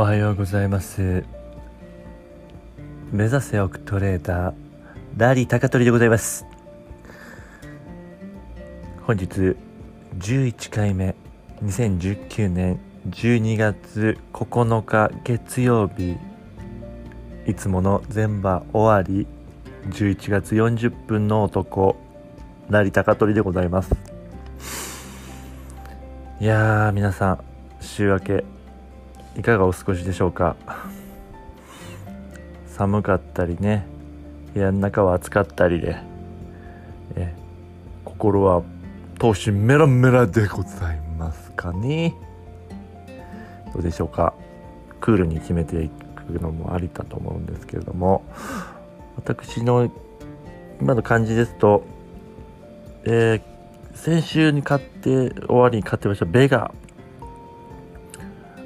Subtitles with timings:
[0.00, 1.24] おはようございます。
[3.12, 4.54] 目指せオクトレーダー
[5.18, 6.46] ラリー高取でございます。
[9.02, 9.54] 本日
[10.18, 11.14] 11回目
[11.62, 16.16] 2019年12月9日月曜日。
[17.46, 19.26] いつもの全場終わり
[19.90, 21.96] 11月40分の男
[22.70, 23.94] 成高取でございます。
[26.40, 27.44] いやー皆さん
[27.82, 28.59] 週明け
[29.36, 30.56] いかがお過ごしでしょうか？
[32.66, 33.86] 寒かったりね
[34.54, 35.96] 部屋の中は暑かったりで
[37.16, 37.34] え
[38.04, 38.62] 心は
[39.18, 42.14] 闘志メラメラでございますかね？
[43.72, 44.34] どうでしょうか？
[45.00, 48.24] クールに決めていくのもありだと思うんですけれども。
[49.16, 49.90] 私の
[50.80, 51.84] 今の感じですと、
[53.04, 53.42] えー、
[53.94, 56.72] 先週に買って終わりに買ってましたベガ。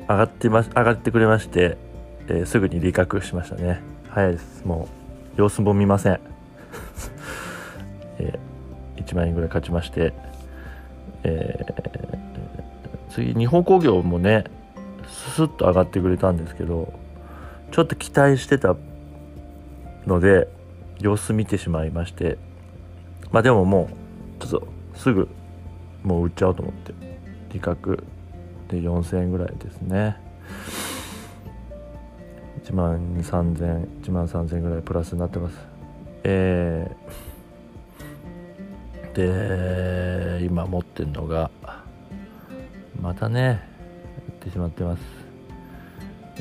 [0.09, 1.77] 上がってま上がってくれまして、
[2.29, 3.81] えー、すぐに利確しましたね。
[4.11, 4.65] 早いです。
[4.65, 5.05] もう
[5.37, 6.21] 様子も見ません、
[8.19, 10.13] えー、1万円ぐらい勝ちまして、
[11.25, 14.45] えー、次日本工業もね
[15.09, 16.93] ススッと上がってくれたんですけど
[17.73, 18.77] ちょっと期待してた
[20.07, 20.49] ので
[21.01, 22.39] 様子見てしまいまして
[23.33, 23.89] まあでもも
[24.39, 25.29] うちょっとすぐ
[26.05, 26.95] もう売っちゃおうと思って
[27.53, 28.05] 利確
[28.69, 30.17] で4000円ぐらいですね。
[32.65, 35.57] 1万3000 1万3000円ぐらいプラスになってます。
[36.25, 41.51] えー、で今持ってるのが
[43.01, 43.61] またね
[44.29, 45.03] 売ってしまってます。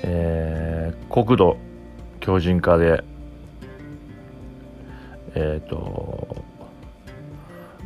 [0.03, 1.57] えー、国土
[2.21, 3.03] 強靭化で
[5.35, 6.43] えっ、ー、と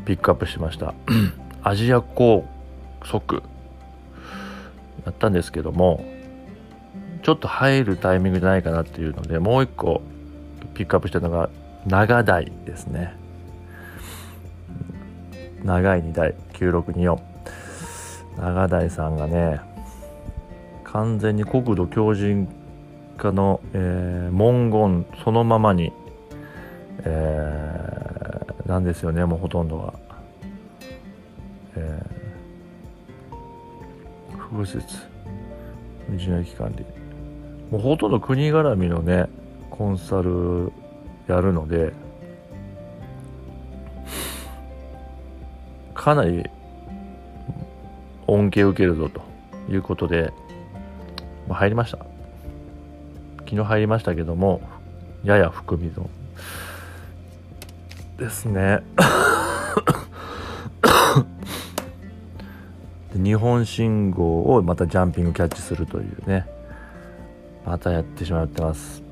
[0.05, 0.93] ピックアップしました。
[1.63, 2.45] アジア高
[3.03, 3.41] 速。
[5.07, 6.05] やったんですけども
[7.23, 10.01] ちょっと入るタイミングじゃないかなっていうのでもう一個
[10.73, 11.49] ピックアップしたのが
[11.85, 13.15] 長台ですね。
[15.63, 17.19] 長い2台9624
[18.37, 19.59] 長台さんがね
[20.83, 22.47] 完全に国土強靭
[23.17, 25.91] 化の、えー、文言そのままに、
[27.03, 29.93] えー、なんですよねもうほとんどが、
[34.57, 34.97] 保護施設。
[36.09, 36.83] 道の駅管理。
[37.69, 39.27] もうほとんど国絡みのね
[39.69, 40.71] コンサル
[41.27, 41.93] やるので
[45.93, 46.43] かなり
[48.25, 49.21] 恩恵を受けるぞと
[49.71, 50.33] いうことで、
[51.49, 51.99] 入りました。
[53.39, 54.61] 昨日入りましたけども
[55.23, 56.09] やや含み損
[58.17, 58.81] ですね。
[63.17, 66.45] 日本信号をまたジャンピングキャッチするというね。
[67.65, 69.03] またやってしまってます。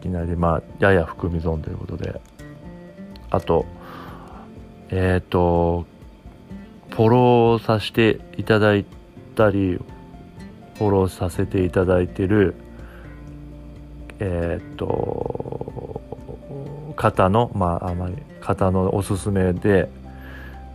[0.00, 2.20] いきなりまあやや含み損ということで。
[3.30, 3.66] あと
[4.88, 5.86] えっ、ー、と
[6.90, 8.84] フォローさせていただい
[9.36, 9.78] たり
[10.74, 12.54] フォローさせていただいてる
[14.18, 16.00] えっ、ー、と
[16.96, 19.88] 方のまああまり方のおすすめで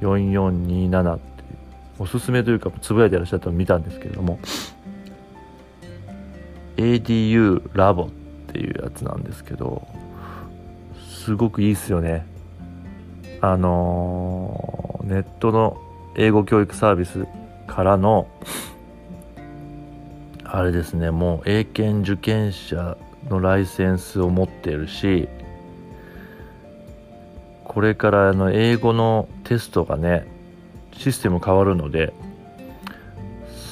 [0.02, 1.35] 4427
[1.98, 4.40] おすすめというかつぶやいてらっしゃったのを見たんですけれども
[6.78, 8.10] ADU ラボっ
[8.52, 9.88] ていうやつなんですけど
[11.08, 12.26] すごくいいっすよね。
[13.42, 15.78] あのー、ネットの
[16.16, 17.26] 英語教育サービス
[17.68, 18.28] からの
[20.44, 22.98] あれですねもう英検受験者
[23.30, 25.28] のライセンスを持っているし
[27.64, 30.26] これからの英語のテストがね
[30.98, 32.14] システム変わるので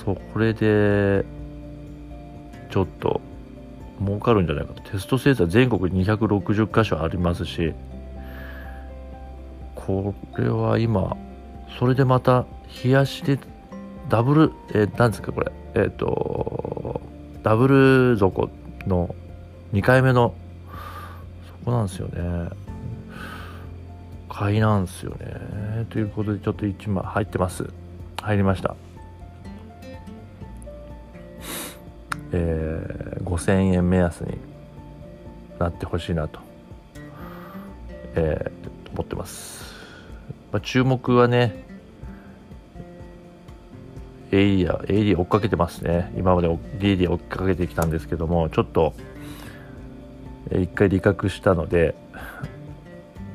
[0.03, 1.25] それで
[2.69, 3.21] ちょっと
[4.03, 4.81] 儲かるんじゃないかと。
[4.91, 7.73] テストセンター全国に260箇所ありますし
[9.75, 11.15] これは今
[11.79, 12.45] それでまた
[12.83, 13.39] 冷やしで
[14.09, 15.51] ダブルえー、なんですかこれ。
[15.75, 17.01] えっ、ー、と
[17.43, 18.49] ダブル底
[18.85, 19.15] の
[19.73, 20.33] 2回目の
[21.47, 22.49] そこなんですよね。
[24.33, 25.85] 買いなんですよね。
[25.91, 27.69] ということでちょっと1枚入ってます。
[28.21, 28.75] 入りました。
[32.31, 34.37] えー、5000円目安に
[35.59, 36.39] なってほしいなと、
[38.15, 39.75] えー、思ってます、
[40.51, 41.63] まあ、注目はね
[44.31, 46.11] エイリア、エイリア追っかけてますね。
[46.17, 46.49] 今まで
[46.81, 48.95] エリア追っかけてきたんですけども、ちょっと、
[50.51, 51.93] 一回利確したので、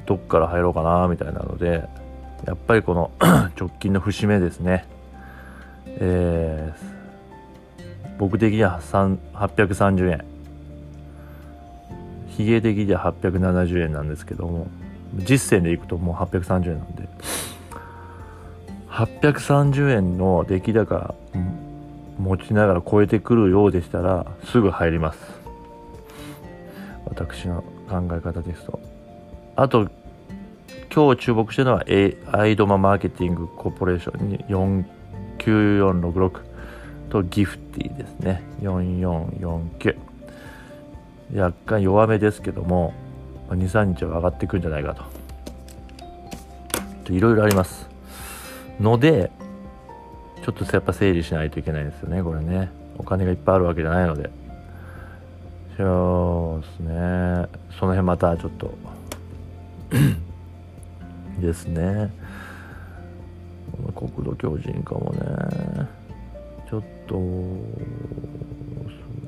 [0.08, 1.86] どっから入ろうかなみたいなので
[2.46, 3.10] やっぱりこの
[3.60, 4.86] 直近の節目ですね、
[5.86, 6.72] え
[8.16, 10.24] 僕的には830円。
[12.28, 14.68] ヒゲ的には870円なんですけども
[15.16, 17.08] 実践でいくともう830円なんで。
[18.88, 21.14] 830円の出来高
[22.18, 25.18] 持ちながら超えてくるようでしたらすぐ入ります。
[27.04, 28.80] 私の考え方ですと。
[29.54, 29.88] あと
[30.94, 31.84] 今日注目してるのは
[32.32, 34.38] アイドママーケティングコーポレーションに
[35.38, 36.40] 49466
[37.10, 38.42] とギフティですね。
[38.62, 39.96] 4449
[41.36, 42.94] 若干弱めですけども
[43.50, 44.94] 23日は上がっていくんじゃないか
[47.04, 47.12] と。
[47.12, 47.88] いろいろあります。
[48.80, 49.30] ので
[50.44, 52.70] ちょっとやっぱ整理しないといけないですよねこれね。
[52.96, 54.30] お金がいっぱいあるわけじゃないので。
[55.76, 57.46] そうですね。
[57.78, 58.74] その辺またちょっと。
[61.40, 62.12] ですね。
[63.94, 65.88] 国土強靭化もね
[66.68, 67.14] ちょっと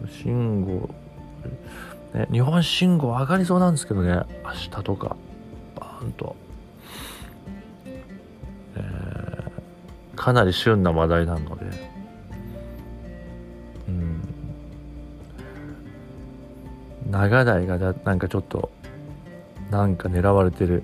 [0.08, 0.88] 信号
[2.14, 5.16] ね、日本信号上がりそうなんですけどね明日とか
[5.76, 6.34] バーンと、
[8.76, 11.66] えー、かなり旬な話題なので。
[13.88, 14.20] うん。
[17.10, 18.70] 長台がなんかちょっと
[19.70, 20.82] なんか狙われてる。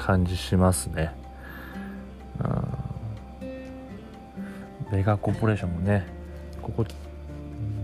[0.00, 1.12] 感じしますね。
[4.90, 6.04] メガコーポレーションもね
[6.62, 6.84] ここ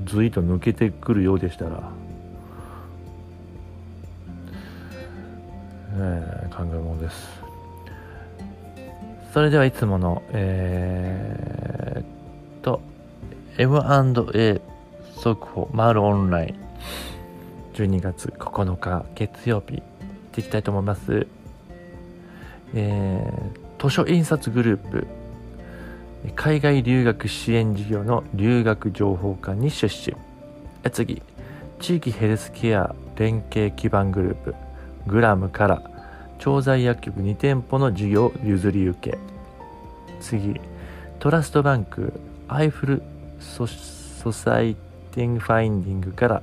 [0.07, 1.93] ずいと抜けてくるようでしたら、
[5.95, 7.43] え、考えものです。
[9.33, 12.81] それではいつものえー、と
[13.59, 14.63] M&A
[15.15, 16.55] 速報マルオンライン
[17.75, 19.85] 12月9日月曜日行っ
[20.33, 21.27] ていきたいと思います。
[22.79, 25.07] えー、図書印刷グループ
[26.35, 30.15] 海外留学支援事業の留学情報館に出資。
[30.93, 31.23] 次
[31.81, 34.55] 地域ヘルスケア連携基盤グループ
[35.07, 35.83] グラムから
[36.39, 39.19] 調剤薬局2店舗の事業譲り受け。
[40.21, 40.61] 次
[41.19, 42.13] トラストバンク
[42.47, 43.03] アイフル
[43.41, 44.77] ソサイ
[45.13, 46.43] ティングファインディングから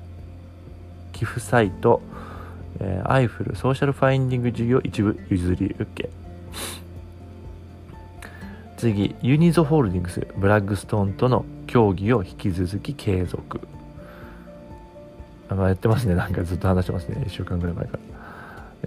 [1.12, 2.02] 寄付サイト、
[2.80, 6.23] えー、アイフルソーシャルファインディング事業一部譲り受け。
[8.84, 13.62] 次ユニゾホールディングスブラッグストーンとの協議を引き続き継続。
[15.48, 16.16] あやってますね。
[16.20, 17.24] なんかずっと話してますね。
[17.26, 18.00] 1週間ぐらい前から、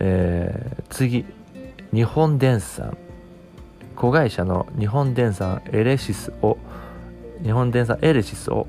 [0.01, 1.25] えー、次
[1.95, 2.95] 日本電産。
[3.95, 6.59] 子会社の日本電産エレシスを
[7.43, 8.67] 日本電産エレシスを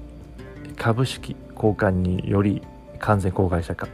[0.77, 2.61] 株式交換により
[2.99, 3.89] 完全公開したか。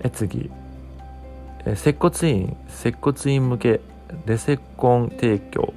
[0.00, 0.50] え次。
[1.74, 3.80] 接骨院接骨院向け
[4.26, 5.74] レセコン提供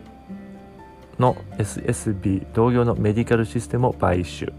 [1.20, 4.54] の SSB 同業のメディカルシステムを買収。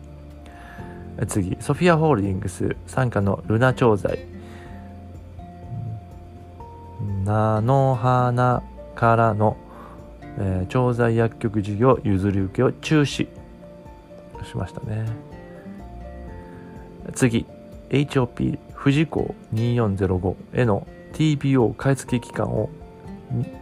[1.26, 4.26] 次ソフィアホールディングス傘下のルナ調剤。
[7.24, 8.62] 菜の花
[8.94, 9.56] からの、
[10.38, 13.28] えー、調剤薬局事業譲り受けを中止し
[14.56, 15.06] ましたね。
[17.14, 17.46] 次
[17.90, 22.70] HOP 富士港2405への TPO 買い付け期間を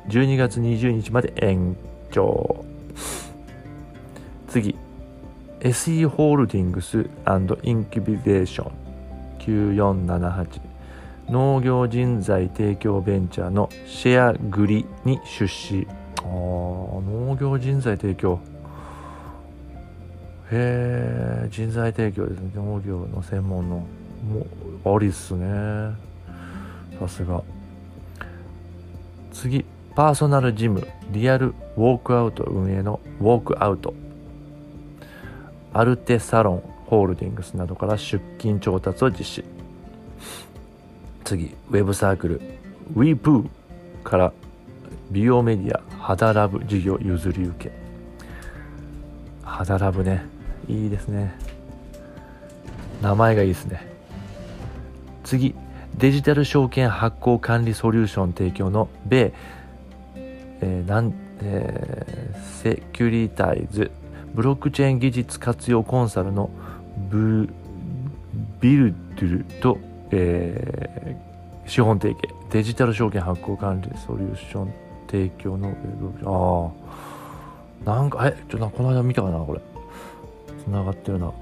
[0.08, 1.76] 12月20日まで延
[2.10, 2.64] 長。
[4.48, 4.76] 次。
[5.60, 8.88] SE ホールディングスインキュビゼーション
[9.40, 10.60] 9478
[11.30, 15.86] 農業人材提供ベンチャーのシェアグリに出資。
[16.18, 18.40] あ農業人材提供。
[20.50, 22.50] へえ人材提供ですね。
[22.54, 23.76] 農業の専門の。
[23.76, 24.46] も
[24.84, 25.46] うありっすね。
[26.98, 27.42] さすが。
[29.40, 29.64] 次
[29.94, 33.94] パーソナルジムリアルウォークアウト運営のウォークアウト。
[35.72, 39.44] アルテサロンホールディングスなどから出勤調達を実施。
[41.22, 42.40] 次ウェブサークル
[42.96, 43.48] ウィープー
[44.02, 44.32] から
[45.12, 47.72] 美容メディア肌ラブ事業譲り受け。
[49.44, 50.26] 肌ラブね
[50.66, 51.32] いいですね。
[53.00, 53.86] 名前がいいですね。
[55.22, 55.54] 次
[55.98, 59.32] デジタル証券発行管理ソリューション提供の米、
[60.14, 63.90] えーなんえー、セキュリタイズ
[64.32, 66.50] ブロックチェーン技術活用コンサルの
[67.10, 67.48] ブ
[68.60, 69.78] ビルドゥルと、
[70.12, 74.72] えー、資本提携デジタル証券発行管理ソリューション
[75.08, 76.74] 提供の
[77.84, 79.60] ああなんかえちょっとこの間見たかなこれ。
[80.62, 81.32] つながってるな。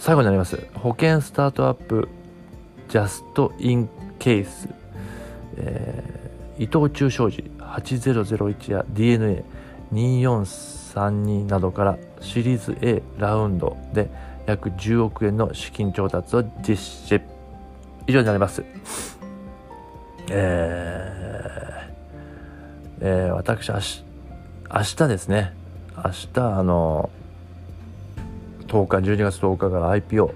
[0.00, 0.56] 最後になります。
[0.72, 2.08] 保険スタートアップ
[2.88, 3.86] ジャストイン
[4.18, 4.66] ケース、
[5.58, 9.44] えー、伊藤忠商事8001や DNA
[9.92, 14.10] 2432などからシリーズ A ラウンドで
[14.46, 17.20] 約10億円の資金調達を実施
[18.06, 18.64] 以上になります。
[20.30, 24.04] えー、えー、私明日
[24.72, 25.52] 明日ですね。
[25.94, 27.10] 明日あの
[28.70, 30.32] 10日12月10日から IPO、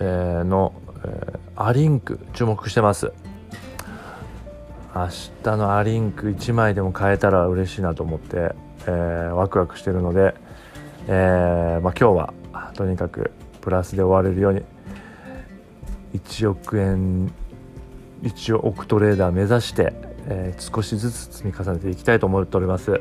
[0.00, 3.10] えー、の、えー、アリンク注目してます。
[4.94, 5.08] 明
[5.42, 8.54] 日のアリンク1枚でも買えたら嬉しいなと思って、
[8.86, 10.34] えー、ワクワクしてるので、
[11.06, 12.34] えーまあ、今日は
[12.74, 13.30] とにかく
[13.62, 14.62] プラスで終われるように
[16.20, 17.32] 1億円
[18.22, 19.94] 1億トレーダー目指して、
[20.26, 23.00] えー、少しずつ積み重ねていきたいと思っております。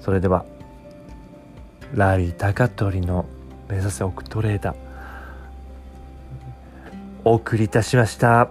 [0.00, 0.44] それでは
[1.94, 3.26] ラリー高取の
[3.68, 4.76] 目指せ億トレーダー。
[7.24, 8.50] お送りいたしました。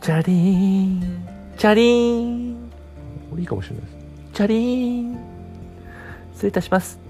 [0.00, 1.28] チャリーン。
[1.56, 2.70] チャリーン。
[3.38, 3.96] いいかもしれないです。
[4.34, 5.18] チャリーン。
[6.32, 7.07] 失礼いたします